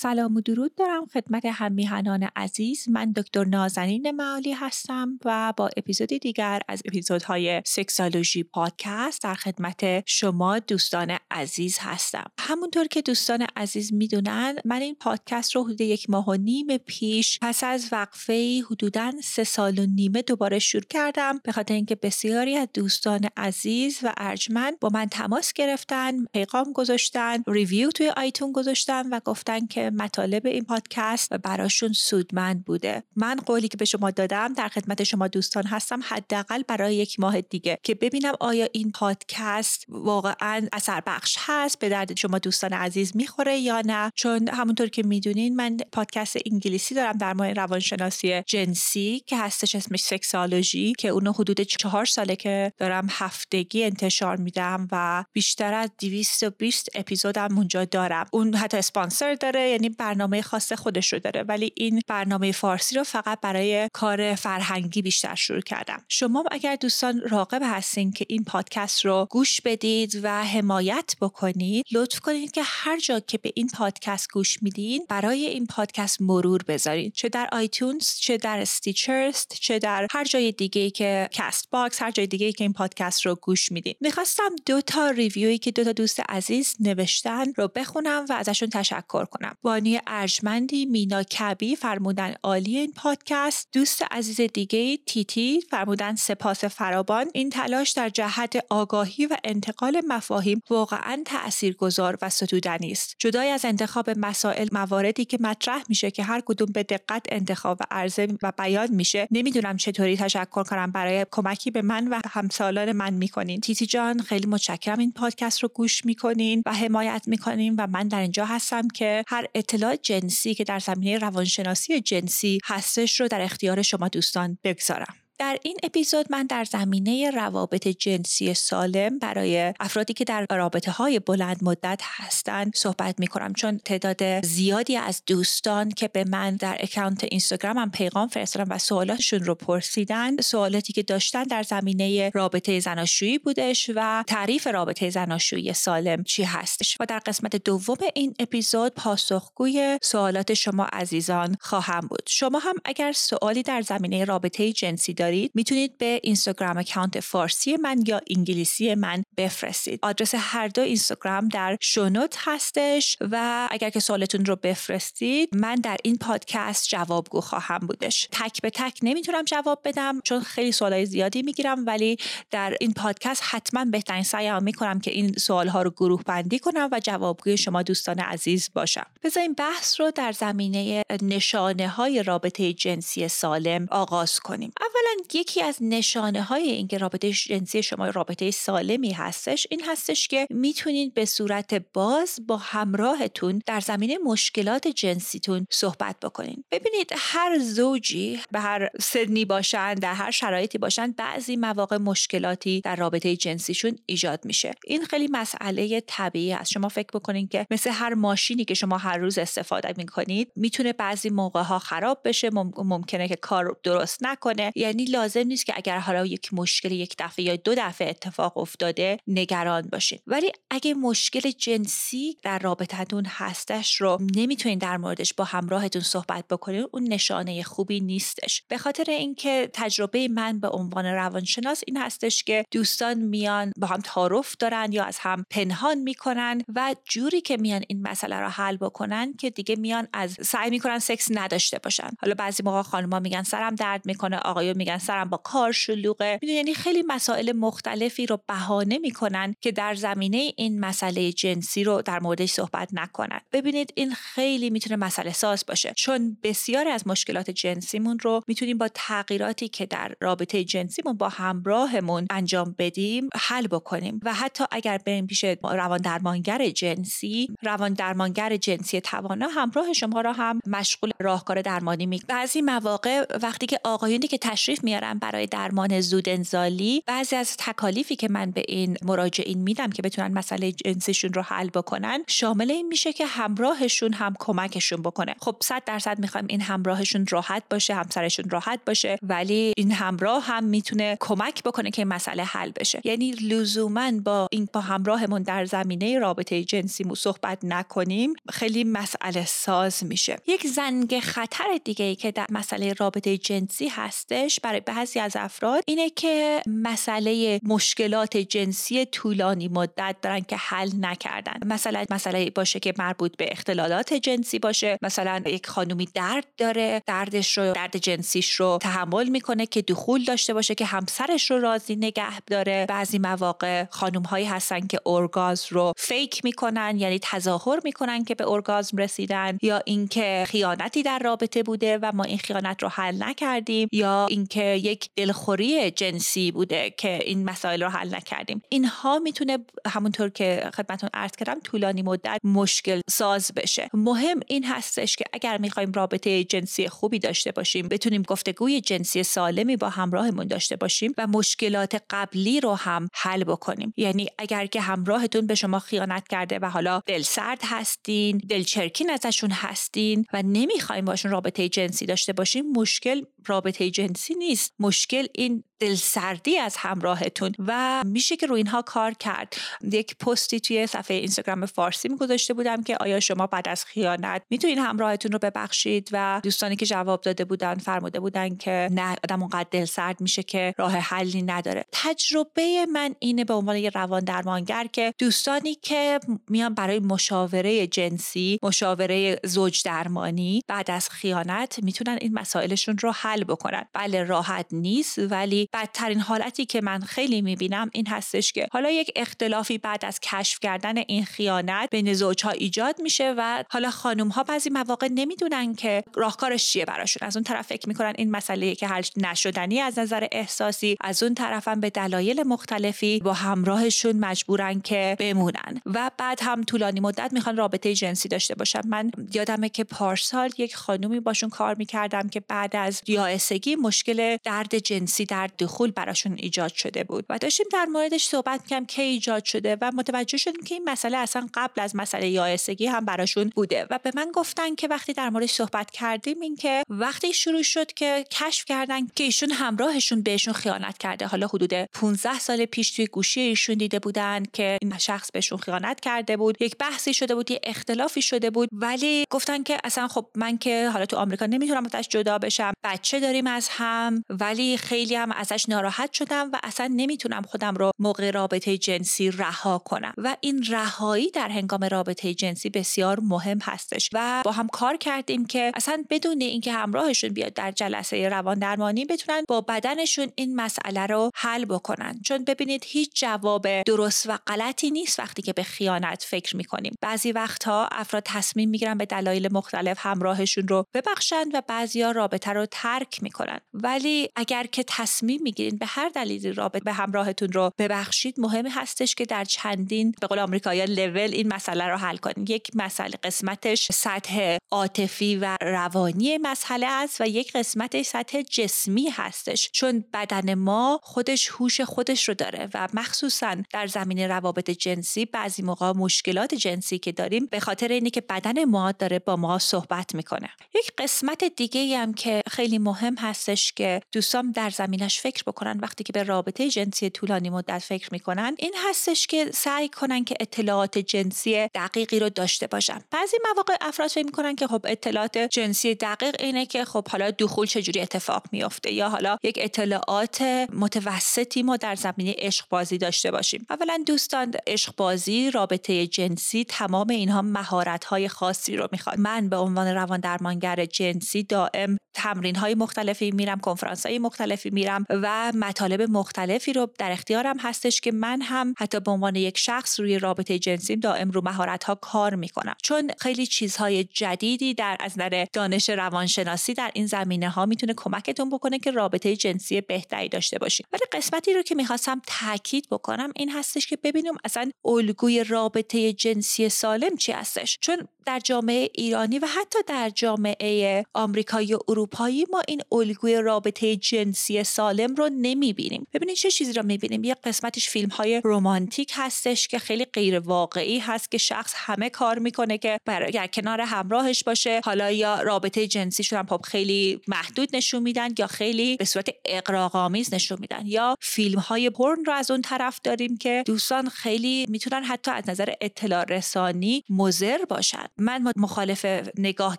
[0.00, 2.88] سلام و درود دارم خدمت هم‌میهنان عزیز.
[2.88, 10.08] من دکتر نازنین معالی هستم و با اپیزودی دیگر از اپیزودهای Sexology Podcast در خدمت
[10.08, 12.24] شما دوستان عزیز هستم.
[12.38, 17.38] همونطور که دوستان عزیز می‌دونن من این پادکست رو حدود یک ماه و نیم پیش
[17.42, 21.40] پس از وقفه حدودا سه سال و نیمه دوباره شروع کردم.
[21.44, 27.42] به خاطر اینکه بسیاری از دوستان عزیز و ارجمند با من تماس گرفتن پیغام گذاشتن
[27.46, 33.02] ریویو توی آیتون گذاشتن و گفتن که مطالب این پادکست براشون سودمند بوده.
[33.16, 37.40] من قولی که به شما دادم در خدمت شما دوستان هستم حداقل برای یک ماه
[37.40, 37.78] دیگه.
[37.82, 43.58] که ببینم آیا این پادکست واقعا اثر بخش هست به درد شما دوستان عزیز می‌خوره
[43.58, 44.12] یا نه.
[44.14, 50.00] چون همونطور که می‌دونین من پادکست انگلیسی دارم در مورد روانشناسی جنسی که هستش اسمش
[50.00, 56.88] سکسالوژی که اونو حدود چهار ساله که دارم هفتگی انتشار میدم و بیشتر از 220
[56.94, 58.26] اپیزودم اونجا دارم.
[58.32, 63.04] اون حتی اسپانسر داره یعنی برنامه خاص خودش رو داره ولی این برنامه فارسی رو
[63.04, 66.04] فقط برای کار فرهنگی بیشتر شروع کردم.
[66.08, 72.20] شما اگر دوستان راغب هستین که این پادکست رو گوش بدید و حمایت بکنید لطف
[72.20, 77.12] کنید که هر جا که به این پادکست گوش میدین برای این پادکست مرور بذارید
[77.12, 82.26] چه در iTunes چه در Stitcher چه در هر جای دیگه که CastBox هر جای
[82.26, 83.94] دیگه که این پادکست رو گوش میدین.
[84.00, 88.68] می‌خواستم دو تا review ی که دو تا دوست عزیز نوشتن رو بخونم و ازشون
[88.68, 89.56] تشکر کنم.
[89.68, 93.68] بانوی ارجمندی مینا کبی فرمودن عالی این پادکست.
[93.72, 100.62] دوست عزیز دیگه تیتی فرمودن سپاس فرابان این تلاش در جهت آگاهی و انتقال مفاهیم
[100.70, 103.16] واقعا تاثیرگذار و ستودنی است.
[103.18, 107.84] جدای از انتخاب مسائل مواردی که مطرح میشه که هر کدوم به دقت انتخاب و
[107.90, 113.14] عرضه و بیان میشه نمی‌دونم چطوری تشکر کنم برای کمکی به من و همسالان من
[113.14, 113.60] می‌کنین.
[113.60, 118.20] تیتی جان خیلی متشکرم این پادکست رو گوش می‌کنین و حمایت می‌کنین و من در
[118.20, 123.82] اینجا هستم که هر اطلاع جنسی که در زمینه روانشناسی جنسی هستش رو در اختیار
[123.82, 125.14] شما دوستان بگذارم.
[125.38, 131.18] در این اپیزود من در زمینه روابط جنسی سالم برای افرادی که در رابطه های
[131.18, 136.76] بلند مدت هستند صحبت می کنم چون تعداد زیادی از دوستان که به من در
[136.80, 143.38] account اینستاگرامم پیغام فرستادن و سوالاتشون رو پرسیدن سوالاتی که داشتن در زمینه رابطه زناشویی
[143.38, 146.96] بودش و تعریف رابطه زناشویی سالم چی هستش.
[147.00, 152.22] و در قسمت دوم این اپیزود پاسخگوی سوالات شما عزیزان خواهم بود.
[152.26, 155.14] شما هم اگر سوالی در زمینه رابطه جنسی
[155.54, 159.98] می‌تونید به Instagram account فارسی من یا انگلیسی من بفرستید.
[160.02, 165.74] آدرس هر دو اینستاگرام در show note هستش و اگر که سوالتون رو بفرستید من
[165.74, 168.28] در این پادکست جوابگو خواهم بودش.
[168.32, 172.16] تک به تک نمی‌تونم جواب بدم چون خیلی سوالای زیادی می‌گیرم ولی
[172.50, 176.88] در این پادکست حتما بهترین سعیم می‌کنم که این سوال ها رو گروه بندی کنم
[176.92, 179.06] و جوابگوی شما دوستان عزیز باشم.
[179.22, 184.72] بذارین بحث رو در زمینه نشانه های رابطه جنسی سالم آغاز کنیم.
[184.80, 190.46] اولا یکی از نشانه های اینکه رابطه جنسی شما رابطه سالمی هستش این هستش که
[190.50, 196.64] می‌تونید به صورت باز با همراهتون در زمینه مشکلات جنسیتون صحبت بکنین.
[196.70, 202.96] ببینید هر زوجی به هر سنی باشن در هر شرایطی باشن بعضی مواقع مشکلاتی در
[202.96, 204.70] رابطه جنسیشون ایجاد میشه.
[204.86, 206.72] این خیلی مسئله طبیعی است.
[206.72, 211.30] شما فکر بکنین که مثل هر ماشینی که شما هر روز استفاده می‌کنید می‌تونه بعضی
[211.30, 214.72] موقع ها خراب بشه ممکنه که کار درست نکنه.
[214.76, 219.18] یعنی لازم نیست که اگر حالا یک مشکل یک دفعه یا دو دفعه اتفاق افتاده
[219.26, 226.02] نگران باشین ولی اگه مشکل جنسی در رابطتون هستش رو نمی‌تونین در موردش با همراهتون
[226.02, 228.62] صحبت بکنین اون نشانه خوبی نیستش.
[228.68, 234.00] به خاطر اینکه تجربه من به عنوان روانشناس این هستش که دوستان میان با هم
[234.00, 238.76] تعارف دارن یا از هم پنهان می‌کنن و جوری که میان این مسئله رو حل
[238.76, 242.10] بکنن که دیگه میان از سعی می‌کنن سکس نداشته باشن.
[242.20, 246.38] حالا بعضی موقع خانم‌ها میگن سرم درد می‌کنه آقایون میگن سرم با کار شلوغه.
[246.42, 252.20] یعنی خیلی مسائل مختلفی رو بهانه می‌کنن که در زمینه این مسئله جنسی رو در
[252.20, 253.40] موردش صحبت نکنن.
[253.52, 255.92] ببینید این خیلی می‌تونه مسئله ساز باشه.
[255.96, 262.26] چون بسیاری از مشکلات جنسیمون رو می‌تونیم با تغییراتی که در رابطه جنسیمون با همراهمون
[262.30, 264.20] انجام بدیم حل بکنیم.
[264.22, 270.32] و حتی اگر بریم پیش روان درمانگر جنسی روان درمانگر جنسی توانا همراه شما را
[270.32, 276.00] هم مشغول راهکار درمانی می بعضی مواقع وقتی که آقایونی که تشریف میارن برای درمان
[276.00, 277.02] زود انزالی.
[277.06, 281.68] بعضی از تکالیفی که من به این مراجعین میدم که بتونن مسئله جنسیشون رو حل
[281.70, 285.34] بکنن شامل این میشه که همراهشون هم کمکشون بکنه.
[285.40, 290.64] خب صد درصد می‌خوایم این همراهشون راحت باشه همسرشون راحت باشه ولی این همراه هم
[290.64, 293.00] می‌تونه کمک بکنه که مسئله حل بشه.
[293.04, 300.04] یعنی لزوما با این با همراهمون در زمینه رابطه جنسی صحبت نکنیم خیلی مسئله ساز
[300.04, 300.36] میشه.
[300.46, 305.82] یک زنگ خطر دیگه ای که در مسئله رابطه جنسی هستش برای بعضی از افراد
[305.86, 311.52] اینه که مسئله مشکلات جنسی طولانی مدت دارن که حل نکردن.
[311.66, 314.98] مثلا مسئله باشه که مربوط به اختلالات جنسی باشه.
[315.02, 320.54] مثلا یک خانومی درد داره دردش رو درد جنسیش رو تحمل می‌کنه که دخول داشته
[320.54, 322.86] باشه که همسرش رو راضی نگه داره.
[322.88, 328.48] بعضی مواقع خانوم هایی هستن که ارگاز رو فیک می‌کنن یعنی تظاهر می‌کنن که به
[328.48, 333.88] ارگازم رسیدن یا اینکه خیانتی در رابطه بوده و ما این خیانت رو حل نکردیم
[333.92, 338.62] یا اینکه یک دلخوری جنسی بوده که این مسائل رو حل نکردیم.
[338.68, 343.90] اینها می‌تونه همونطور که خدمتون عرض کردم طولانی مدت مشکل ساز بشه.
[343.94, 349.76] مهم این هستش که اگر می‌خوایم رابطه جنسی خوبی داشته باشیم بتونیم گفتگوی جنسی سالمی
[349.76, 353.94] با همراهمون داشته باشیم و مشکلات قبلی رو هم حل بکنیم.
[353.96, 359.50] یعنی اگر که همراهتون به شما خیانت کرده و حالا دل سرد هستین دلچرکین ازشون
[359.50, 364.47] هستین و نمی‌خوایم باشون رابطه جنسی داشته باشیم مشکل رابطه جنسی نیست
[364.78, 369.56] مشکل این دلسردی از همراهتون و میشه که رو اینها کار کرد.
[369.92, 374.78] یک پستی توی صفحه اینستاگرام فارسی میگذاشته بودم که آیا شما بعد از خیانت می‌تونین
[374.78, 379.68] همراهتون رو ببخشید و دوستانی که جواب داده بودن فرموده بودن که نه آدم اونقدر
[379.70, 381.84] دلسرد میشه که راه حلی نداره.
[381.92, 388.58] تجربه من اینه به عنوان یه روان درمانگر که دوستانی که میان برای مشاوره جنسی
[388.62, 393.84] مشاوره زوج درمانی بعد از خیانت می‌تونن این مسائلشون رو حل بکنن.
[393.92, 399.10] بله راحت نیست ولی بدترین حالتی که من خیلی می‌بینم این هستش که حالا یک
[399.16, 404.42] اختلافی بعد از کشف کردن این خیانت بین زوجها ایجاد میشه و حالا خانم ها
[404.42, 407.26] بعضی مواقع نمی‌دونن که راهکارش چیه براشون.
[407.26, 411.34] از اون طرف فکر می‌کنن این مسئله که حل نشدنی از نظر احساسی از اون
[411.34, 415.80] طرفم به دلایل مختلفی با همراهشون مجبورن که بمونن.
[415.86, 418.80] و بعد هم طولانی مدت می‌خوان رابطه جنسی داشته باشن.
[418.86, 424.78] من یادمه که پارسال یک خانومی باشون کار می‌کردم که بعد از یائسگی مشکل درد
[424.78, 427.24] جنسی در دخول براشون ایجاد شده بود.
[427.28, 431.16] و داشتیم در موردش صحبت می‌کنم که ایجاد شده و متوجه شدیم که این مسئله
[431.16, 433.86] اصلا قبل از مسئله یائسگی هم براشون بوده.
[433.90, 437.92] و به من گفتن که وقتی در موردش صحبت کردیم این که وقتی شروع شد
[437.92, 441.26] که کشف کردن که ایشون همراهشون بهشون خیانت کرده.
[441.26, 446.00] حالا حدود 15 سال پیش توی گوشی ایشون دیده بودن که این شخص بهشون خیانت
[446.00, 446.62] کرده بود.
[446.62, 448.68] یک بحثی شده بود یه اختلافی شده بود.
[448.72, 452.72] ولی گفتن که اصلا خب من که حالا تو آمریکا نمی‌تونم ازش جدا بشم.
[452.84, 454.24] بچه داریم از هم.
[454.30, 459.78] ولی خیلی هم ازش ناراحت شدم و اصلا نمی‌تونم خودم رو موقع رابطه جنسی رها
[459.78, 460.14] کنم.
[460.16, 464.10] و این رهایی در هنگام رابطه جنسی بسیار مهم هستش.
[464.12, 469.04] و با هم کار کردیم که اصلا بدون اینکه همراهشون بیاد در جلسه روان درمانی
[469.04, 472.20] بتونن با بدنشون این مسئله رو حل بکنن.
[472.24, 476.94] چون ببینید هیچ جواب درست و غلطی نیست وقتی که به خیانت فکر می‌کنیم.
[477.00, 482.66] بعضی وقتها افراد تصمیم می‌گیرن به دلایل مختلف همراهشون رو ببخشند و بعضیا رابطه رو
[482.70, 483.60] ترک می‌کنن.
[483.74, 489.14] ولی اگر که تصمیم می‌گیرین به هر دلیلی رابطه به همراهتون رو ببخشید مهم هستش
[489.14, 492.46] که در چندین به قول آمریکایی لول این مسئله رو حل کنین.
[492.48, 499.70] یک مسئله قسمتش سطح عاطفی و روانی مسئله است و یک قسمتش سطح جسمی هستش.
[499.72, 505.62] چون بدن ما خودش هوش خودش رو داره و مخصوصا در زمینه روابط جنسی بعضی
[505.62, 510.14] موقع مشکلات جنسی که داریم به خاطر اینه که بدن ما داره با ما صحبت
[510.14, 510.48] می‌کنه.
[510.74, 516.04] یک قسمت دیگه هم که خیلی مهم هستش که دوستان در زمینش فکر بکنن وقتی
[516.04, 520.98] که به رابطه جنسی طولانی مدت فکر می‌کنن این هستش که سعی کنن که اطلاعات
[520.98, 523.00] جنسی دقیقی رو داشته باشن.
[523.10, 527.66] بعضی مواقع افراد فکر می‌کنن که خب اطلاعات جنسی دقیق اینه که خب حالا دخول
[527.66, 530.42] چجوری اتفاق میافته یا حالا یک اطلاعات
[530.72, 533.66] متوسطی ما در زمینه عشق بازی داشته باشیم.
[533.70, 539.18] اولا دوستان عشق بازی رابطه جنسی تمام اینها مهارت های خاصی رو می‌خواد.
[539.18, 545.04] من به عنوان روان درمانگر جنسی دائم تمرین های مختلفی میرم کنفرانس های مختلفی میرم
[545.22, 550.00] و مطالب مختلفی رو در اختیارم هستش که من هم حتی به عنوان یک شخص
[550.00, 552.74] روی رابطه جنسیم دائم رو مهارت ها کار می‌کنم.
[552.82, 558.50] چون خیلی چیزهای جدیدی در از نظر دانش روانشناسی در این زمینه ها می‌تونه کمکتون
[558.50, 560.86] بکنه که رابطه جنسی بهتری داشته باشیم.
[560.92, 566.68] ولی قسمتی رو که می‌خواستم تاکید بکنم این هستش که ببینیم اصلا الگوی رابطه جنسی
[566.68, 567.78] سالم چی هستش.
[567.80, 573.96] چون در جامعه ایرانی و حتی در جامعه آمریکایی و اروپایی ما این الگوی رابطه
[573.96, 576.06] جنسی سالم رو نمی‌بینیم.
[576.12, 580.98] ببینید چه چیزی رو می‌بینیم؟ یه قسمتش فیلم های رومانتیک هستش که خیلی غیر واقعی
[580.98, 584.80] هست که شخص همه کار می‌کنه که برای کنار همراهش باشه.
[584.84, 590.34] حالا یا رابطه جنسی شدن پاپ خیلی محدود نشون میدن یا خیلی به صورت اقراق‌آمیز
[590.34, 590.82] نشون میدن.
[590.86, 595.48] یا فیلم های پورن رو از اون طرف داریم که دوستان خیلی می‌تونن حتی از
[595.48, 598.06] نظر اطلاع رسانی مضر باشن.
[598.18, 599.06] من مخالف
[599.38, 599.78] نگاه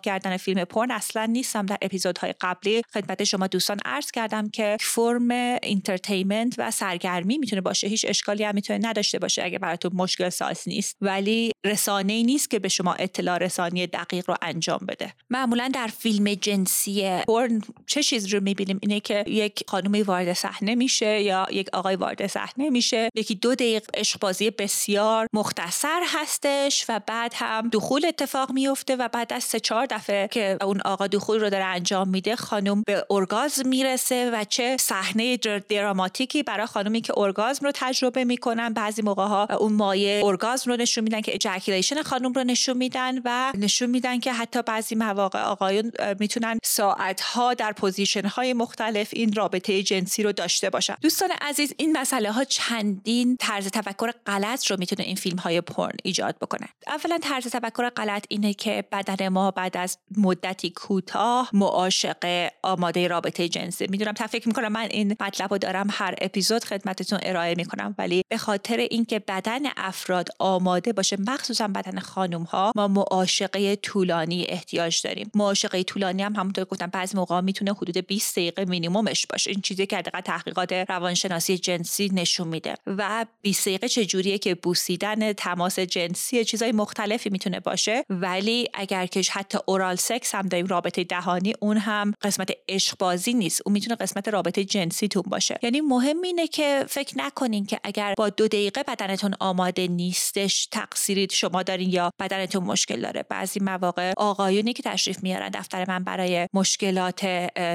[0.00, 1.66] کردن فیلم پورن اصلا نیستم.
[1.66, 4.76] در اپیزودهای قبلی خدمت شما دوستان عرض کردم که
[5.10, 5.30] فرم
[5.62, 7.86] entertainment و سرگرمی می‌تونه باشه.
[7.86, 10.96] هیچ اشکالی هم می‌تونه نداشته باشه اگه براتون مشکل ساز نیست.
[11.00, 15.12] ولی رسانه ای نیست که به شما اطلاع رسانی دقیق رو انجام بده.
[15.30, 20.74] معمولا در فیلم جنسی پورن چه چیز رو می‌بینیم؟ اینه که یک خانومی وارد صحنه
[20.74, 23.08] میشه یا یک آقای وارد صحنه میشه.
[23.14, 29.32] یکی دو دقیقه عشقبازی بسیار مختصر هستش و بعد هم دخول اتفاق میفته و بعد
[29.32, 33.68] از سه چهار دفعه که اون آقا دخول رو داره انجام میده خانم به ارگاسم
[33.68, 35.36] می‌رسه و چه صحنه
[35.68, 38.72] دراماتیکی برای خانومی که ارگاسم رو تجربه می‌کنن.
[38.72, 43.18] بعضی موقع ها اون مایع ارگاسم رو نشون میدن که ejaculation خانم رو نشون میدن
[43.24, 49.08] و نشون میدن که حتی بعضی مواقع آقایون می‌تونن ساعت ها در position های مختلف
[49.12, 50.94] این رابطه جنسی رو داشته باشن.
[51.02, 55.96] دوستان عزیز این مسئله ها چندین طرز تفکر غلط رو می‌تونه این فیلم های پورن
[56.02, 56.68] ایجاد بکنه.
[56.86, 63.48] اولا طرز تفکر غلط اینه که بدن ما بعد از مدتی کوتاه معاشقه آماده رابطه
[63.48, 63.86] جنسی.
[63.90, 67.94] می‌دونم تا فکر می‌کنم من این مطلب رو دارم هر اپیزود خدمتتون ارائه می‌کنم.
[67.98, 74.46] ولی به خاطر اینکه بدن افراد آماده باشه مخصوصا بدن خانم ها ما معاشقه طولانی
[74.48, 75.30] احتیاج داریم.
[75.34, 79.50] معاشقه طولانی هم همونطور گفتم بعضی موقع می‌تونه حدود 20 دقیقه مینیممش باشه.
[79.50, 82.74] این چیزی که دقیقا تحقیقات روانشناسی جنسی نشون میده.
[82.86, 88.04] و 20 دقیقه چجوریه که بوسیدن تماس جنسی چیزای مختلفی می‌تونه باشه.
[88.10, 93.34] ولی اگر که حتی اورال سکس هم داریم رابطه دهانی اون هم قسمت عشق بازی
[93.34, 93.62] نیست.
[93.66, 95.58] اون می‌تونه قسمت رابطه جنسیتون باشه.
[95.62, 101.28] یعنی مهم اینه که فکر نکنین که اگر با دو دقیقه بدنتون آماده نیستش تقصیری
[101.32, 103.24] شما دارین یا بدنتون مشکل داره.
[103.28, 107.24] بعضی مواقع آقایونی که تشریف میارن دفتر من برای مشکلات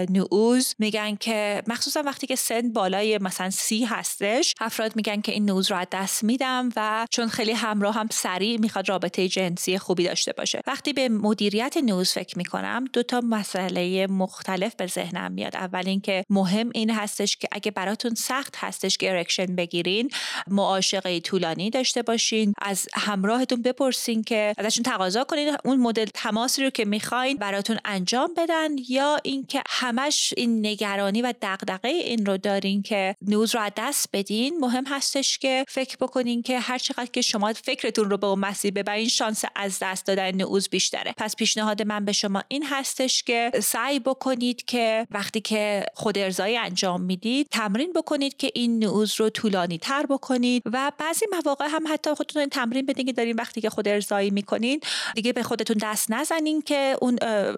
[0.10, 5.46] نعوظ میگن که مخصوصا وقتی که سن بالای مثلا سی هستش افراد میگن که این
[5.46, 10.04] نعوظ رو از دست میدم و چون خیلی همراه هم سریع می‌خواد رابطه جنسی خوبی
[10.04, 10.62] داشته باشه.
[10.68, 15.56] وقتی به مدیریت نعوظ فکر می‌کنم دو تا مسئله مختلف به ذهنم میاد.
[15.56, 20.10] اول اینکه مهم این هستش که اگه براتون سخت هستش که erection بگیرین
[20.48, 26.70] معاشقه طولانی داشته باشین از همراهتون بپرسین که ازشون تقاضا کنین اون مدل تماسی رو
[26.70, 32.82] که می‌خواین براتون انجام بدن یا اینکه همش این نگرانی و دغدغه این رو دارین
[32.82, 34.58] که نعوظ رو از دست بدین.
[34.60, 38.74] مهم هستش که فکر بکنین که هر چقدر که شما فکرتون رو به اون مسیر
[38.74, 41.14] ببرین شانس از دست دادن نعوظ بیشتره.
[41.18, 46.58] پس پیشنهاد من به شما این هستش که سعی بکنید که وقتی که خود ارضایی
[46.58, 51.84] انجام می‌دید تمرین بکنید که این نعوظ رو طولانی تر بکنید و بعضی مواقع هم
[51.90, 54.80] حتی خودتون تمرین بدین که دارین وقتی که خود ارضایی می‌کنین
[55.16, 57.18] دیگه به خودتون دست نزنین که اون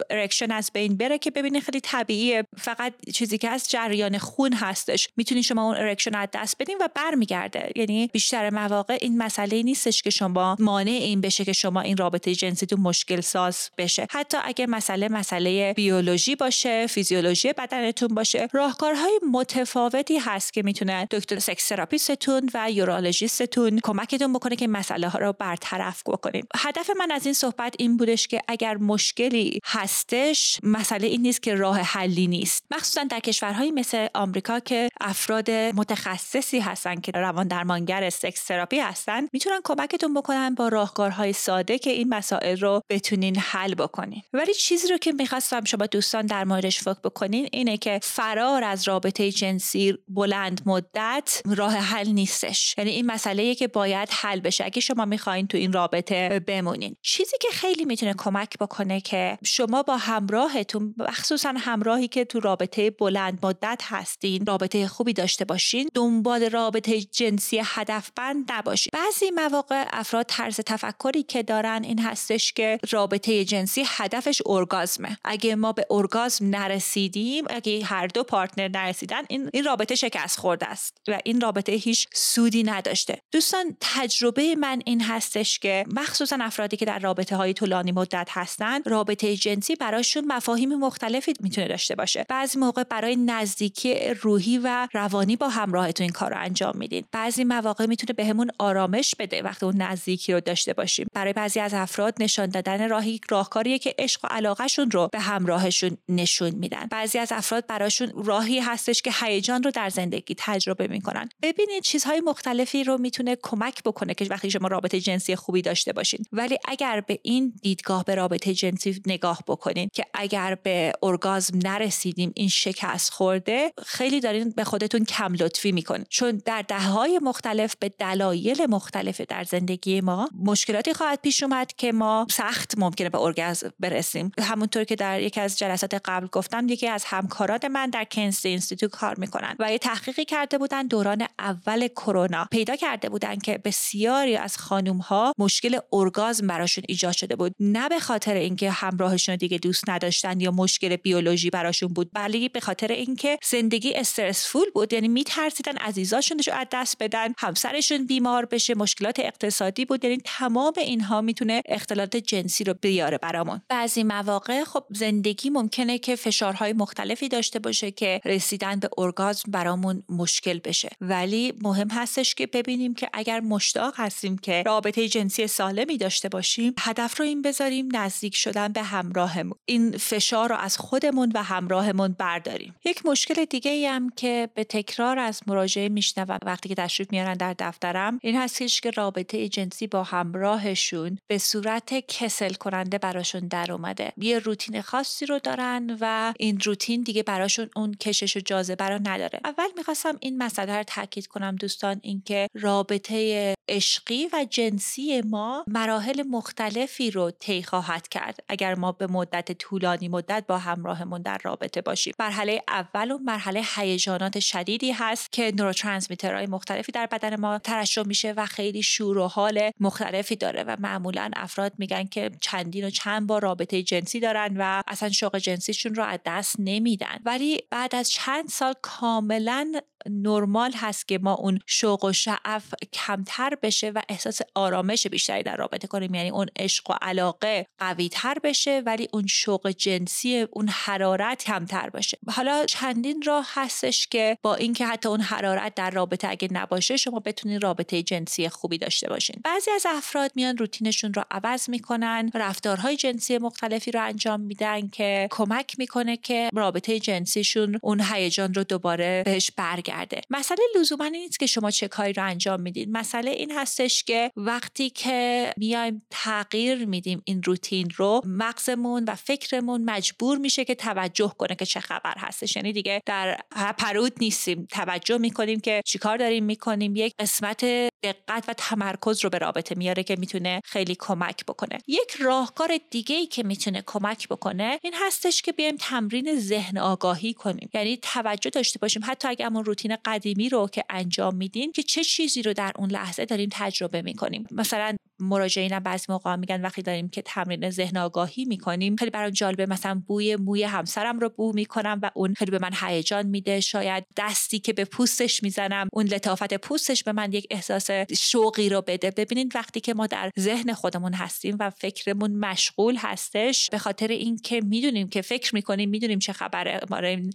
[0.10, 2.44] erection از بین بره که ببینید خیلی طبیعیه.
[2.58, 6.88] فقط چیزی که از جریان خون هستش می‌تونید شما اون erection از دست بدین و
[6.96, 7.72] برمیگرده.
[7.76, 12.36] یعنی بیشتر مواقع این مسئله نیستش که شما مانع این بشه که شما این رابطه
[12.36, 14.08] جنسیتون مشکل ساز بشه.
[14.10, 21.40] حتی اگه مسئله مسئله بیولوژی باشه فیزیولوژی بدنتون باشه راهکارهای متفاوتی هست که می‌تونه دکتر
[21.40, 26.90] sex therapist تون و urologist تون کمکتون بکنه که مسئله ها رو برطرف بکنید هدف
[27.00, 31.80] من از این صحبت این بودش که اگر مشکلی هستش مسئله این نیست که راه
[31.80, 32.64] حلی نیست.
[32.72, 39.28] مخصوصا در کشورهایی مثل آمریکا که افراد متخصصی هستن که روان درمانگر سکس تراپی هستن
[39.34, 44.22] می‌تونن کمکتون بکنن با راهکارهای ساده که این مسائل رو بتونین حل بکنین.
[44.34, 48.88] ولی چیزی رو که می‌خواستم شما دوستان در موردش فکر بکنین اینه که فرار از
[48.88, 52.76] رابطه جنسی بلند مدت راه حل نیستش.
[52.78, 54.66] یعنی این مسئله که باید حل بشه.
[54.66, 56.96] اگه شما می‌خواین تو این رابطه بمونین.
[57.02, 62.90] چیزی که خیلی می‌تونه کمک بکنه که شما با همراهتون مخصوصا همراهی که تو رابطه
[62.90, 68.92] بلند مدت هستین رابطه خوبی داشته باشین دنبال رابطه جنسی هدفمند نباشین.
[68.94, 75.18] بعضی مواقع افراد طرز تفکری که دارن این هستش که رابطه جنسی هدفش ارگازمه.
[75.24, 80.66] اگه ما به ارگازم نرسیدیم اگه هر دو پارتنر نرسیدن این این رابطه شکست خورده
[80.66, 83.22] است و این رابطه هیچ سودی نداشته.
[83.32, 88.84] دوستان تجربه من این هستش که مخصوصا افرادی که در رابطه های طولانی مدت هستن
[88.84, 92.26] رابطه جنسی براشون مفاهیم مختلفی می‌تونه داشته باشه.
[92.30, 97.06] بعضی موقع برای نزدیکی روحی و روانی با همراهتون این کار رو انجام میدین.
[97.12, 101.08] بعضی مواقع می‌تونه بهمون آرامش بده وقتی اون نزدیکی رو داشته باشیم.
[101.14, 105.98] برای بعضی از افراد نشان دادن راهی راهکاریه که عشق و علاقهشون رو به همراهشون
[106.10, 106.88] نشون میدن.
[106.92, 111.30] بعضی از افراد براشون راهی هستش که هیجان رو در زندگی تجربه می‌کنن.
[111.42, 116.26] ببینید چیزهای مختلفی رو می‌تونه کمک بکنه که وقتی شما رابطه جنسی خوبی داشته باشین.
[116.32, 122.32] ولی اگر به این دیدگاه به رابطه جنسی نگاه بکنین که اگر به ارگازم نرسیدیم
[122.36, 126.06] این شکست خورده خیلی دارین به خودتون کم لطفی می‌کنین.
[126.10, 131.92] چون در دههای مختلف به دلایل مختلف در زندگی ما مشکلاتی خواهد پیش اومد که
[131.92, 134.32] ما سخت ممکنه به ارگازم برسیم.
[134.40, 138.92] همونطور که در یکی از جلسات قبل گفتم یکی از همکارات من در کنس اینستیتوت
[138.92, 139.56] کار می‌کنن.
[139.60, 142.48] و یه تحقیقی کرده بودن دوران اول کرونا.
[142.52, 147.56] پیدا کرده بودن که بسیاری از خانم ها مشکل ارگازم براشون ایجاد شده بود.
[147.60, 152.60] نه به خاطر اینکه همراهشون دیگه دوست نداشتن یا مشکل بیولوژی براشون بود بلکه به
[152.60, 154.94] خاطر اینکه زندگی استرسفول بود.
[154.94, 160.04] یعنی میترسیدن عزیزاشون رو از دست بدن همسرشون بیمار بشه مشکلات اقتصادی بود.
[160.04, 163.62] یعنی تمام اینها می‌تونه اختلالات جنسی رو بیاره برامون.
[163.70, 168.22] بعضی مواقع خب زندگی ممکنه که فشارهای مختلفی داشته باشه که
[168.58, 170.90] رسیدن به ارگازم برامون مشکل بشه.
[171.02, 176.74] ولی مهم هستش که ببینیم که اگر مشتاق هستیم که رابطه جنسی سالمی داشته باشیم
[176.80, 179.58] هدف رو این بذاریم نزدیک شدن به همراهمون.
[179.66, 182.76] این فشار رو از خودمون و همراهمون برداریم.
[182.86, 187.34] یک مشکل دیگه ای هم که به تکرار از مراجعه میشنوم وقتی که تشریف میارن
[187.34, 193.72] در دفترم این هستش که رابطه جنسی با همراهشون به صورت کسل کننده براشون در
[193.72, 194.14] اومده.
[194.18, 199.40] یه روتین خاصی رو دارن و این روتین دیگه براشون اون کشش جاذبه رو نداره.
[199.44, 206.24] اول می‌خواستم این مسئله رو تاکید کنم دوستان اینکه رابطه عشقی و جنسی ما مراحل
[206.24, 208.40] مختلفی رو طی خواهد کرد.
[208.48, 212.14] اگر ما به مدت طولانی مدت با همراهمون در رابطه باشیم.
[212.20, 218.34] مرحله اول و مرحله هیجانات شدیدی هست که نوروترانسمیترهای مختلفی در بدن ما ترشح میشه
[218.38, 223.28] و خیلی شور و حال مختلفی داره و معمولا افراد میگن که چندین و چند
[223.28, 227.20] بار رابطه جنسی دارن و اصلا شوق جنسیشون رو از دست نمیدن.
[227.26, 233.58] ولی بعد از چند سال کاملا نرمال هست که ما اون شوق و شعف کمتر
[233.62, 236.16] بشه و احساس آرامش بیشتری در رابطه کنیم.
[236.16, 241.90] یعنی اون عشق و علاقه قوی تر بشه ولی اون شوق جنسی اون حرارت کمتر
[241.90, 242.18] باشه.
[242.32, 247.20] حالا چندین راه هستش که با اینکه حتی اون حرارت در رابطه اگه نباشه شما
[247.20, 249.42] بتونید رابطه جنسی خوبی داشته باشین.
[249.44, 255.28] بعضی از افراد میان روتینشون رو عوض می‌کنن رفتارهای جنسی مختلفی رو انجام میدن که
[255.32, 259.52] کمک می‌کنه که رابطه جنسیشون اون هیجان رو دوباره بهش
[259.98, 264.32] برگرده مسئله لزوما نیست که شما چه کاری رو انجام می‌دید مسئله این هستش که
[264.36, 271.34] وقتی که میایم تغییر میدیم این روتین رو مغزمون و فکرمون مجبور میشه که توجه
[271.38, 272.56] کنه که چه خبر هستش.
[272.56, 273.40] یعنی دیگه در
[273.78, 274.68] پرود نیستیم.
[274.72, 276.96] توجه می‌کنیم که چیکار داریم می‌کنیم.
[276.96, 277.66] یک قسمت
[278.04, 281.78] دقت و تمرکز رو به رابطه میاره که می‌تونه خیلی کمک بکنه.
[281.88, 287.34] یک راهکار دیگه ای که می‌تونه کمک بکنه این هستش که بیایم تمرین ذهن آگاهی
[287.34, 287.70] کنیم.
[287.74, 289.02] یعنی توجه داشته باشیم.
[289.06, 292.92] حتی اگه همون روتین قدیمی رو که انجام میدیم که چه چیزی رو در اون
[292.92, 294.48] لحظه داریم تجربه می‌کنیم.
[294.52, 299.66] مثلا مراجعین بعضی موقع میگن وقتی داریم که تمرین ذهن آگاهی می‌کنیم خیلی برام جالبه.
[299.66, 303.60] مثلا بوی موی همسرم رو بو می‌کنم و اون خیلی به من هیجان میده.
[303.60, 308.82] شاید دستی که به پوستش می‌زنم اون لطافت پوستش به من یک احساس شوقی رو
[308.82, 309.12] بده.
[309.12, 314.62] ببینید وقتی که ما در ذهن خودمون هستیم و فکرمون مشغول هستش به خاطر اینکه
[314.62, 316.80] می‌دونیم که فکر می‌کنیم می‌دونیم چه خبره.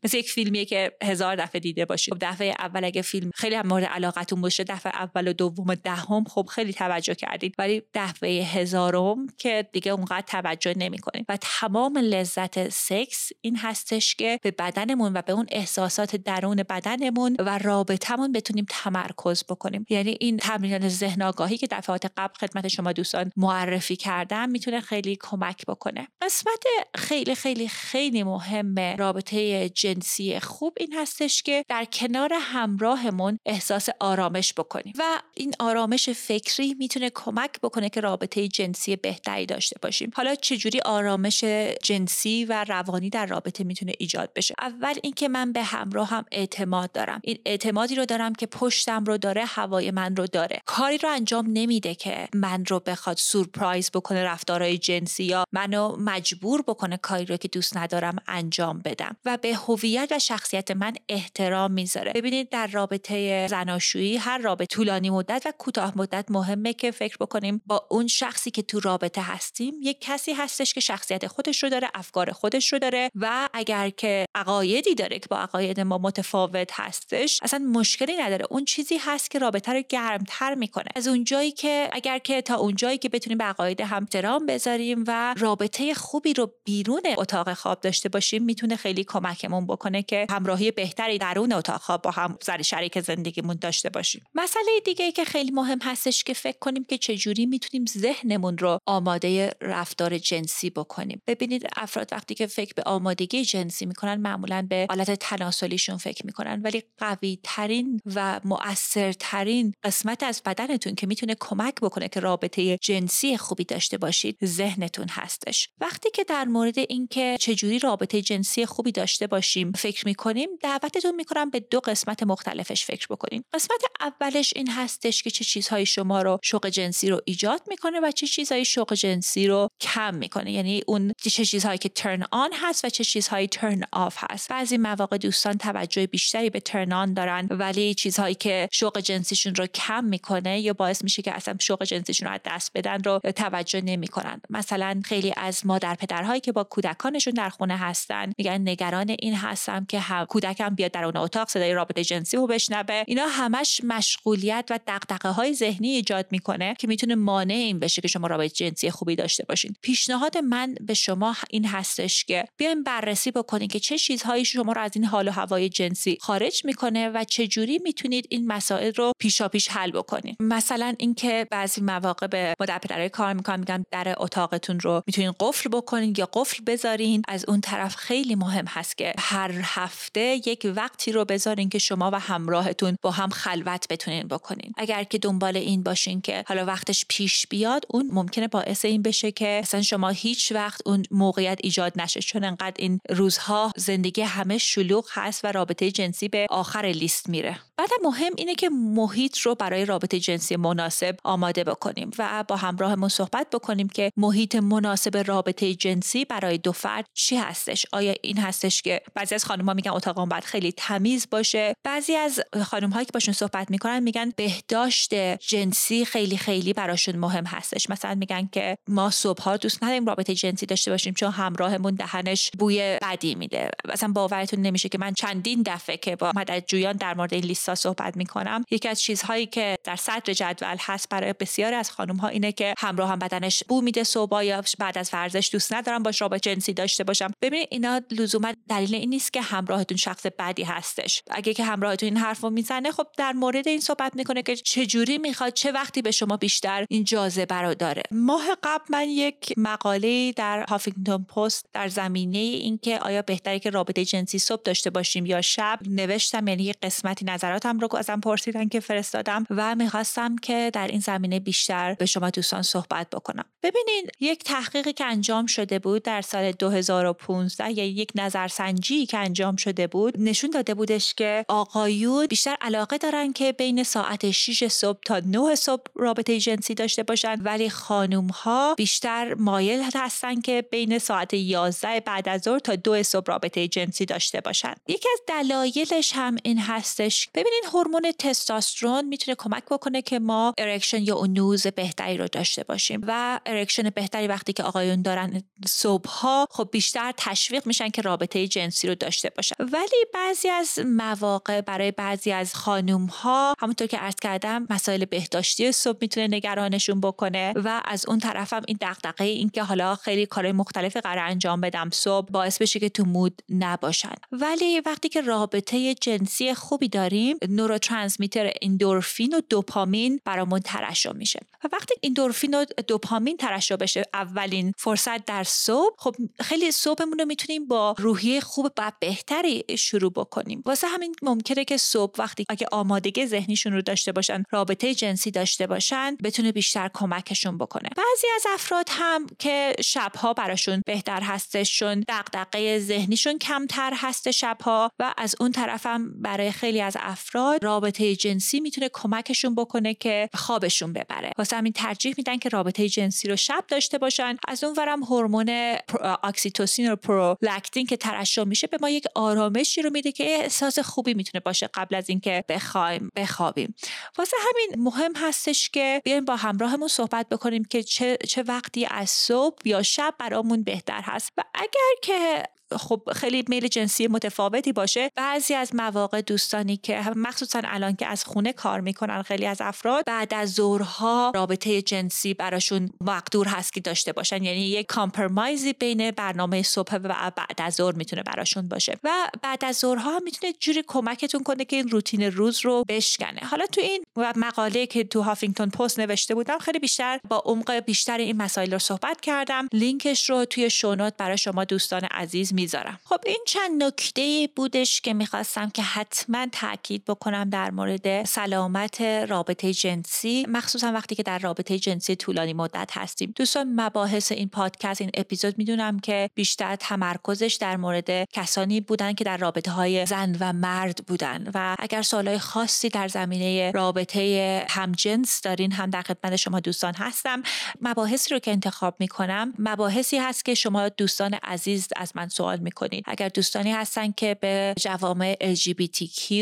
[0.04, 2.14] مثل یک فیلمیه که هزار دفعه دیده باشیم.
[2.14, 5.74] خب دفعه اول اگه فیلم خیلی هم مورد علاقتون باشه دفعه اول و دوم و
[5.74, 7.54] دهم خب خیلی توجه کردید.
[7.94, 11.24] دفعه هزارم که دیگه اونقدر توجه نمی‌کنیم.
[11.28, 17.36] و تمام لذت سکس این هستش که به بدنمون و به اون احساسات درون بدنمون
[17.38, 19.86] و رابطمون بتونیم تمرکز بکنیم.
[19.90, 25.18] یعنی این تمرین ذهن آگاهی که دفعات قبل خدمت شما دوستان معرفی کردم می‌تونه خیلی
[25.20, 26.08] کمک بکنه.
[26.22, 26.64] قسمت
[26.96, 34.54] خیلی خیلی خیلی مهم رابطه جنسی خوب این هستش که در کنار همراهمون احساس آرامش
[34.54, 34.92] بکنیم.
[34.98, 40.10] و این آرامش فکری می‌تونه کمک بکنه که رابطه جنسی بهتری داشته باشیم.
[40.14, 41.44] حالا چجوری آرامش
[41.82, 46.92] جنسی و روانی در رابطه می‌تونه ایجاد بشه؟ اول اینکه من به همراه هم اعتماد
[46.92, 47.20] دارم.
[47.24, 50.60] این اعتمادی رو دارم که پشتم رو داره هوای من رو داره.
[50.64, 56.62] کاری رو انجام نمیده که من رو بخواد سورپرایز بکنه رفتارهای جنسی یا منو مجبور
[56.62, 59.16] بکنه کاری رو که دوست ندارم انجام بدم.
[59.24, 62.12] و به هویت و شخصیت من احترام می‌ذاره.
[62.12, 67.51] ببینید در رابطه زناشویی هر رابطه طولانی مدت و کوتاه مدت مهمه که فکر بکنیم
[67.66, 71.88] با اون شخصی که تو رابطه هستیم یک کسی هستش که شخصیت خودش رو داره
[71.94, 77.38] افکار خودش رو داره و اگر که عقایدی داره که با عقاید ما متفاوت هستش
[77.42, 78.46] اصلا مشکلی نداره.
[78.50, 80.88] اون چیزی هست که رابطه رو گرمتر می‌کنه.
[80.94, 84.06] از اون جایی که اگر که تا اون جایی که بتونیم به عقاید هم
[84.48, 90.26] بذاریم و رابطه خوبی رو بیرون اتاق خواب داشته باشیم می‌تونه خیلی کمکمون بکنه که
[90.30, 94.24] همراهی بهتری درون اتاق خواب با هم سر شریک زندگیمون داشته باشیم.
[94.34, 98.78] مسئله دیگه ای که خیلی مهم هستش که فکر کنیم که چجوری می‌تونیم ذهنمون رو
[98.86, 101.22] آماده رفتار جنسی بکنیم.
[101.26, 106.62] ببینید افراد وقتی که فکر به آمادگی جنسی می‌کنن معمولا به حالت تناسلیشون فکر می‌کنن.
[106.62, 113.36] ولی قوی ترین و مؤثرترین قسمت از بدنتون که می‌تونه کمک بکنه که رابطه جنسی
[113.36, 115.68] خوبی داشته باشید ذهنتون هستش.
[115.80, 121.50] وقتی که در مورد اینکه چجوری رابطه جنسی خوبی داشته باشیم فکر می‌کنیم دعوتتون می‌کنم
[121.50, 123.44] به دو قسمت مختلفش فکر بکنیم.
[123.54, 128.10] قسمت اولش این هستش که چه چیزهایی شما رو شوق جنسی رو ایجاد می‌کنه و
[128.10, 130.52] چه چیزهایی شوق جنسی رو کم می‌کنه.
[130.52, 134.48] یعنی اون چه چیزهایی که ترن آن هست و چه چیزهایی ترن آف هست.
[134.48, 139.66] بعضی مواقع دوستان توجه بیشتری به ترن آن دارن ولی چیزهایی که شوق جنسیشون رو
[139.66, 143.80] کم می‌کنه یا باعث میشه که اصلا شوق جنسیشون رو از دست بدن رو توجه
[143.80, 144.40] نمی‌کنن.
[144.50, 149.84] مثلا خیلی از مادر پدرهایی که با کودکانشون در خونه هستن میگن نگران این هستم
[149.84, 153.04] که هم کودکم بیاد در اون اتاق صدای رابطه جنسی رو بشنوه.
[153.06, 158.08] اینا همش مشغولیت و دغدغه های ذهنی ایجاد می‌کنه که می‌تونه مانع این بشه که
[158.08, 159.74] شما رابطه جنسی خوبی داشته باشین.
[159.82, 164.80] پیشنهاد من به شما این هستش که بیایم بررسی بکنید که چه چیزهایی شما رو
[164.80, 169.12] از این حال و هوای جنسی خارج می‌کنه و چه جوری می‌تونید این مسائل رو
[169.18, 174.80] پیشاپیش حل بکنید مثلا اینکه بعضی مواقع به مادر پدرای کار می‌کنن میگن در اتاقتون
[174.80, 177.22] رو می‌تونین قفل بکنین یا قفل بذارین.
[177.28, 182.10] از اون طرف خیلی مهم هست که هر هفته یک وقتی رو بذارین که شما
[182.12, 184.72] و همراهتون با هم خلوت بتونین بکنین.
[184.76, 189.32] اگر که دنبال این باشین که حالا وقتش پیش بیاد اون ممکنه باعث این بشه
[189.32, 192.20] که اصلا شما هیچ وقت اون موقعیت ایجاد نشه.
[192.20, 197.58] چون انقدر این روزها زندگی همه شلوغ هست و رابطه جنسی به آخر لیست میره.
[197.76, 203.08] بعد مهم اینه که محیط رو برای رابطه جنسی مناسب آماده بکنیم و با همراهمون
[203.08, 207.86] صحبت بکنیم که محیط مناسب رابطه جنسی برای دو فرد چی هستش.
[207.92, 212.14] آیا این هستش که بعضی از خانم ها میگن اتاق باید خیلی تمیز باشه؟ بعضی
[212.14, 217.90] از خانم هایی که باشون صحبت می‌کنن میگن بهداشت جنسی خیلی خیلی براشون مهم هستش.
[217.90, 222.50] مثلا میگن که ما صبح ها دوست نداریم رابطه جنسی داشته باشیم چون همراهمون دهنش
[222.58, 223.70] بوی بدی میده.
[223.92, 228.16] مثلا باورتون نمیشه که من چندین دفعه که با مددجویان در مورد این لیستا صحبت
[228.16, 232.52] می‌کنم یکی از چیزهایی که در صدر جدول هست برای بسیاری از خانم ها اینه
[232.52, 236.54] که همراه هم بدنش بو میده صبح یا بعد از ورزش دوست ندارم باش رابطه
[236.54, 237.30] جنسی داشته باشم.
[237.42, 241.22] ببینید اینا لزوما دلیل این نیست که همراهتون شخص بدی هستش.
[241.30, 245.18] اگه که همراهتون این حرفو می‌زنه خب در مورد این صحبت می‌کنه که چه جوری
[245.18, 248.02] می‌خواد چه وقتی به شما بیشتر این جاذبه رو داره.
[248.10, 254.04] ماه قبل من یک مقاله در هافینگتون پست در زمینه اینکه آیا بهتره که رابطه
[254.04, 259.46] جنسی صبح داشته باشیم یا شب نوشتم یعنی قسمتی نظراتم رو ازم پرسیدن که فرستادم
[259.50, 263.44] و می‌خواستم که در این زمینه بیشتر به شما دوستان صحبت بکنم.
[263.62, 269.56] ببینید یک تحقیقی که انجام شده بود در سال 2015 یا یک نظرسنجی که انجام
[269.56, 274.98] شده بود نشون داده بودش که آقایون بیشتر علاقه دارن که بین ساعت 6 صبح
[275.04, 277.36] تا 9 صبح رابطه جنسی داشته باشن.
[277.40, 283.02] ولی خانوم ها بیشتر مایل هستن که بین ساعت 11 بعد از ظهر تا 2
[283.02, 284.74] صبح رابطه جنسی داشته باشن.
[284.88, 287.28] یکی از دلایلش هم این هستش.
[287.34, 293.00] ببینید هورمون تستوسترون می‌تونه کمک بکنه که ما erection یا نعوظ بهتری رو داشته باشیم.
[293.06, 298.48] و erection بهتری وقتی که آقایون دارن صبح ها خب بیشتر تشویق میشن که رابطه
[298.48, 299.54] جنسی رو داشته باشن.
[299.58, 305.72] ولی بعضی از مواقع برای بعضی از خانوم ها همونطور که عرض کردم مسائل بهداشتی
[305.72, 306.28] صبح می‌تونه
[306.62, 311.24] نگرانشون بکنه و از اون طرفم این دغدغه این که حالا خیلی کار مختلفی قرار
[311.24, 314.14] انجام بدم صبح باعث بشه که تو مود نباشن.
[314.32, 321.40] ولی وقتی که رابطه جنسی خوبی داریم نوروترانسمیتر اندورفین و دوپامین برامون ترشح میشه.
[321.64, 327.24] و وقتی اندورفین و دوپامین ترشح بشه اولین فرصت در صبح خب خیلی صبحمون رو
[327.24, 330.62] می‌تونیم با روحیه خوب و بهتری شروع بکنیم.
[330.66, 335.66] واسه همین ممکنه که صبح وقتی اگه آمادگی ذهنیشون رو داشته باشن رابطه جنسی داشته
[335.66, 337.88] باشن بتونه بیشتر کمکشون بکنه.
[337.96, 344.90] بعضی از افراد هم که شبها براشون بهتر هستش چون دغدغه ذهنیشون کمتر هست شبها
[344.98, 350.92] و از اون طرفم برای خیلی از افراد رابطه جنسی می‌تونه کمکشون بکنه که خوابشون
[350.92, 351.32] ببره.
[351.38, 354.36] واسه همین ترجیح میدن که رابطه جنسی رو شب داشته باشن.
[354.48, 355.76] از اون ورم هورمون
[356.22, 361.14] اکسیتوسین و پرولاکتین که ترشح میشه به ما یک آرامشی رو میده که احساس خوبی
[361.14, 363.74] می‌تونه باشه قبل از اینکه بخوایم بخوابیم.
[364.18, 369.10] واسه همین مهم هستش که بیایم با همراهمون صحبت بکنیم که چه, چه وقتی از
[369.10, 371.32] صبح یا شب برامون بهتر هست.
[371.36, 372.42] و اگر که
[372.76, 375.10] خب خیلی میل جنسی متفاوتی باشه.
[375.16, 380.04] بعضی از مواقع دوستانی که مخصوصا الان که از خونه کار می‌کنن خیلی از افراد
[380.06, 384.42] بعد از ظهرها رابطه جنسی براشون مقدور هست که داشته باشن.
[384.42, 388.98] یعنی یک کامپرمایزی بین برنامه صبح و بعد از ظهر می‌تونه براشون باشه.
[389.04, 389.10] و
[389.42, 393.40] بعد از ظهرها می‌تونه جوری کمکتون کنه که این روتین روز رو بشکنه.
[393.50, 394.04] حالا تو این
[394.36, 398.78] مقاله که تو هافینگتون پست نوشته بودم خیلی بیشتر با عمق بیشتر این مسائل رو
[398.78, 399.68] صحبت کردم.
[399.72, 402.98] لینکش رو توی شونوت برای شما دوستان عزیز می‌ذارم.
[403.04, 409.72] خب این چند نکته بودش که می‌خواستم که حتما تاکید بکنم در مورد سلامت رابطه
[409.72, 410.46] جنسی.
[410.48, 413.32] مخصوصا وقتی که در رابطه جنسی طولانی مدت هستیم.
[413.36, 419.24] دوستان مباحث این پادکست این اپیزود می‌دونم که بیشتر تمرکزش در مورد کسانی بودن که
[419.24, 421.50] در رابطه های زن و مرد بودن.
[421.54, 427.42] و اگر سوالای خاصی در زمینه رابطه همجنس دارین هم در خدمت شما دوستان هستم.
[427.80, 433.04] مباحثی رو که انتخاب می‌کنم مباحثی هست که شما دوستان عزیز از من سوال می‌کنید
[433.06, 436.32] اگر دوستانی هستن که به جوامع LGBTQ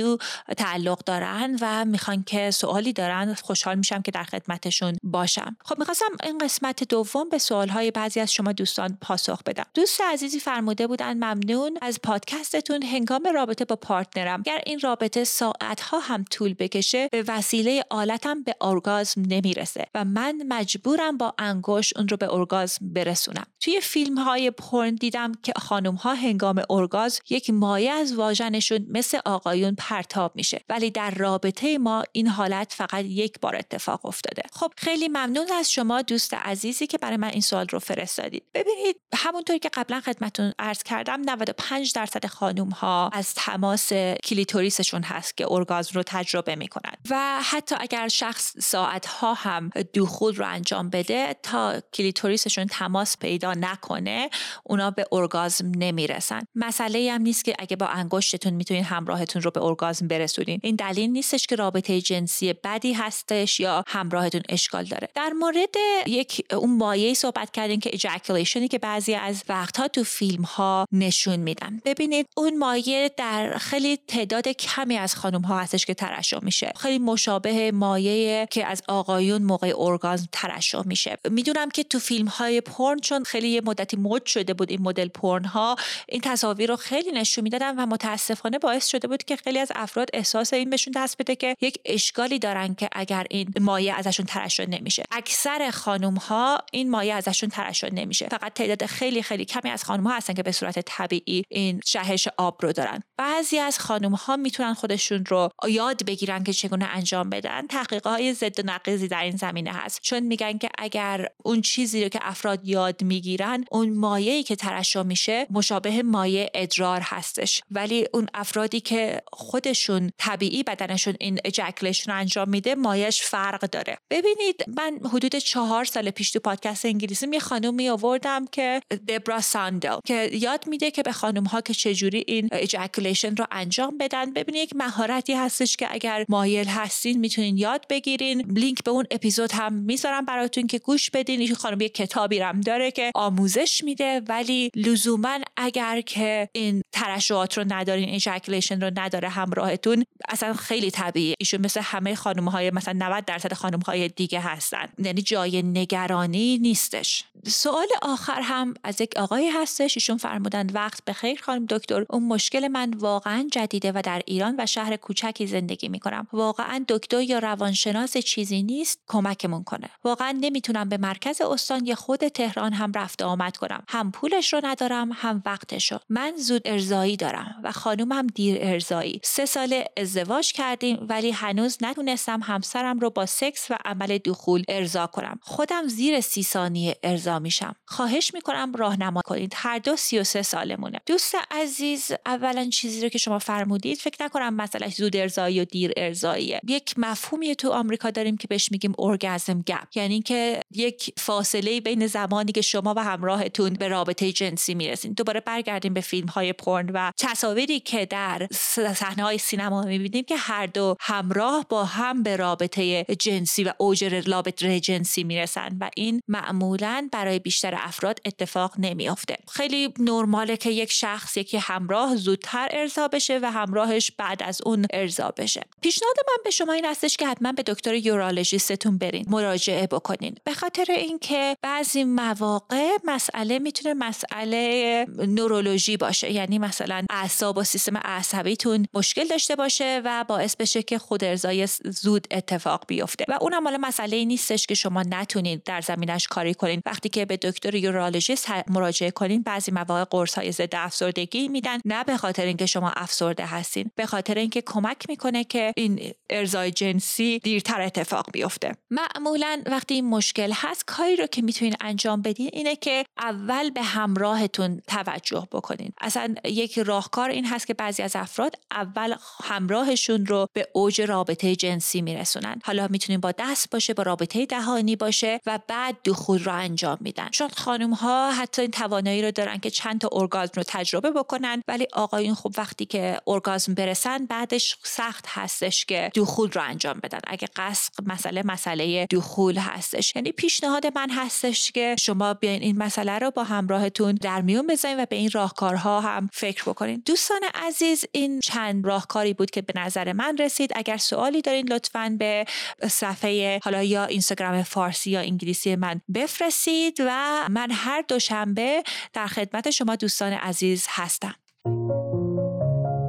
[0.57, 5.57] تعلق دارن و می‌خوان که سوالی دارن خوشحال میشم که در خدمتشون باشم.
[5.65, 9.67] خب می‌خواستم این قسمت دوم به سوالهای بعضی از شما دوستان پاسخ بدم.
[9.75, 12.83] دوست عزیزی فرموده بودن ممنون از پادکستتون.
[12.83, 18.55] هنگام رابطه با پارتنرم گر این رابطه ساعتها هم طول بکشه به وسیله آلتم به
[18.61, 23.47] ارگازم نمی‌رسه و من مجبورم با انگوش اون رو به ارگازم برسونم.
[23.61, 29.19] توی فیلم های پرن دیدم که خانم ها هنگام ارگاز یک مایه از واژنشون مثل
[29.25, 30.61] آقایون پرتاب میشه.
[30.69, 34.43] ولی در رابطه ما این حالت فقط یک بار اتفاق افتاده.
[34.53, 38.43] خب خیلی ممنون از شما دوست عزیزی که برای من این سوال رو فرستادید.
[38.55, 43.93] ببینید همونطوری که قبلا خدمتون عرض کردم 95 درصد خانم ها از تماس
[44.25, 46.93] کلیتوریسشون هست که ارگازم رو تجربه می‌کنن.
[47.11, 53.55] و حتی اگر شخص ساعت ها هم دخول رو انجام بده تا کلیتوریسشون تماس پیدا
[53.55, 54.31] نکنه
[54.65, 56.43] اونا به ارگازم نمی‌رسن.
[56.55, 60.61] مسئله هم نیست که اگه با انگشتتون می‌تونین همراهتون رو به ارگازم برسونین.
[60.63, 65.09] این دلیل نیستش که رابطه جنسی بدی هستش یا همراهتون اشکال داره.
[65.15, 65.75] در مورد
[66.07, 70.87] یک اون مایع صحبت کردیم که ejaculation ی که بعضی از وقتها تو فیلم ها
[70.93, 71.81] نشون میدن.
[71.85, 76.73] ببینید اون مایع در خیلی تعداد کمی از خانم ها هستش که ترشح میشه.
[76.77, 81.19] خیلی مشابه مایع که از آقایون موقع ارگازم ترشح میشه.
[81.31, 85.09] می‌دونم که تو فیلم های پورن چون خیلی یه مدتی مد شده بود این مدل
[85.09, 85.70] پرن ها
[86.09, 90.09] این تصاویر رو خیلی نشون می‌دادن و متاسفانه باعث شده بود که خیلی از افراد
[90.13, 94.67] احساس این بهشون دست بده که یک اشکالی دارن که اگر این مایه ازشون ترشح
[94.69, 95.03] نمیشه.
[95.11, 98.29] اکثر خانم ها این مایه ازشون ترشح نمیشه.
[98.29, 102.29] فقط تعداد خیلی خیلی کمی از خانم ها هستن که به صورت طبیعی این جهش
[102.39, 103.03] آب رو دارن.
[103.17, 107.67] بعضی از خانم ها می‌تونن خودشون رو یاد بگیرن که چگونه انجام بدن.
[107.67, 110.01] تحقیقات های ضد و نقیضی در این زمینه هست.
[110.03, 115.03] چون میگن که اگر اون چیزی رو که افراد یاد می‌گیرن اون مایه‌ای که ترشح
[115.03, 117.63] میشه مشابه مایه ادرار هستش.
[117.71, 123.99] ولی اون افرادی که خودشون طبیعی بدنشون این اجاکلیشن رو انجام میده مایش فرق داره.
[124.11, 129.97] ببینید من حدود چهار سال پیش تو پادکست انگلیسی یه خانومی آوردم که دبرا ساندل
[130.05, 134.33] که یاد میده که به خانم ها که چجوری این ejaculation رو انجام بدن.
[134.33, 138.41] ببینید یک مهارتی هستش که اگر مایل هستین می‌تونین یاد بگیرین.
[138.41, 141.41] لینک به اون اپیزود هم می‌ذارم براتون که گوش بدین.
[141.41, 147.59] این خانم یه کتابی هم داره که آموزش میده ولی لزوما اگر که این ترشحات
[147.59, 152.95] رو ندارین ejaculation رو نداره همراهتون اصلا خیلی طبیعی ایشون مثل همه خانم های مثلا
[152.99, 154.87] 90 درصد خانم های دیگه هستن.
[154.99, 157.25] یعنی جای نگرانی نیستش.
[157.47, 159.97] سوال آخر هم از یک آقایی هستش.
[159.97, 162.07] ایشون فرمودن وقت به خیر خانم دکتر.
[162.11, 166.27] اون مشکل من واقعا جدیده و در ایران و شهر کوچکی زندگی می‌کنم.
[166.33, 169.89] واقعا دکتر یا روانشناس چیزی نیست کمکمون کنه.
[170.05, 173.83] واقعا نمی‌تونم به مرکز استان یا خود تهران هم رفت آمد کنم.
[173.89, 175.99] هم پولش رو ندارم هم وقتشو.
[176.09, 182.41] من زود ارزایی دارم و خانومم دیر ارزایی سه سال ازدواج کردیم ولی هنوز نتونستم
[182.43, 185.41] همسرم رو با سکس و عمل دخول ارضا کنم.
[185.43, 186.97] خودم زیر سی ثانیه
[187.39, 187.77] میشم.
[187.87, 189.53] خواهش می‌کنم راهنما کنید.
[189.57, 190.99] هر دو سی و سه سالمونه.
[191.07, 195.93] دوست عزیز اولا چیزی رو که شما فرمودید فکر نکنم مثلا زود ارزایی و دیر
[195.97, 201.81] ارزاییه یک مفهومی تو آمریکا داریم که بهش میگیم اورگازم گپ یعنی که یک فاصله
[201.81, 205.13] بین زمانی که شما و همراهتون به رابطه جنسی می‌رسین.
[205.13, 208.49] دوباره برگردیم به فیلم های پرن و تصاویری که در
[208.95, 214.05] صحنه های سینما می‌بینیم که هر دو همراه با هم به رابطه جنسی و اوج
[214.05, 215.77] رابطه جنسی می‌رسن.
[215.81, 219.37] و این معمولا برای بیشتر افراد اتفاق نمیافته.
[219.49, 224.87] خیلی نرماله که یک شخص یکی همراه زودتر ارضا بشه و همراهش بعد از اون
[224.93, 225.63] ارضا بشه.
[225.81, 229.27] پیشنهاد من به شما این هستش که حتما به دکتر یورولوژیستتون برین.
[229.29, 230.35] مراجعه بکنین.
[230.45, 236.33] به خاطر اینکه بعضی مواقع مسئله می‌تونه مسئله نورولوژی باشه.
[236.33, 241.69] یعنی مثلا اعصاب و سیستم عصبیتون مشکل داشته باشه و باعث بشه که خود ارزای
[241.85, 243.25] زود اتفاق بیفته.
[243.29, 246.83] و اونم حالا مسئله نیستش که شما نتونید در زمینش کاری کنین.
[246.87, 252.05] وقتی که به دکتر یورولوژیست مراجعه کنین بعضی مواقع قرص های ضد افسردگی میدن نه
[252.05, 257.39] به خاطر اینکه شما افسرده هستین به خاطر اینکه کمک می‌کنه که این ارزای جنسی
[257.39, 258.77] دیرتر اتفاق بیفته.
[258.91, 263.83] معمولا وقتی این مشکل هست کاری رو که می‌تونین انجام بدین اینه که اول به
[263.83, 265.93] همراهتون توجه بکنین.
[266.01, 271.57] اصلا یک راهکار این هست که بعضی از افراد اول همراهشون رو به اوج رابطه
[271.57, 272.61] جنسی میرسونن.
[272.65, 277.29] حالا می‌تونین با دست باشه با رابطه دهانی باشه و بعد دخول رو انجام میدن.
[277.29, 281.63] چون خانم ها حتی این توانایی رو دارن که چند تا ارگازم رو تجربه بکنن
[281.69, 287.21] ولی آقایون خب وقتی که ارگازم برسن بعدش سخت هستش که دخول رو انجام بدن.
[287.27, 290.17] اگه قصد مسئله مسئله دخول هستش.
[290.17, 295.01] یعنی پیشنهاد من هستش که شما بیاین این مسئله رو با همراهتون در میون بذارین
[295.01, 297.03] و به این راهکارها هم فکر بکنین.
[297.07, 300.73] دوستان عزیز این چند راهکاری بود که به نظر من رسید.
[300.77, 302.45] اگر سوالی دارین لطفا به
[302.89, 309.71] صفحه حالا یا اینستاگرام فارسی یا انگلیسی من بفرستید و من هر دوشنبه در خدمت
[309.71, 311.35] شما دوستان عزیز هستم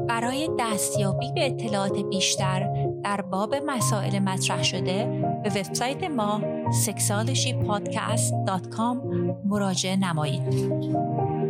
[0.07, 2.69] برای دستیابی به اطلاعات بیشتر
[3.03, 5.05] در باب مسائل مطرح شده
[5.43, 6.41] به وبسایت ما
[6.85, 8.97] sexualshypodcast.com
[9.45, 11.40] مراجعه نمایید.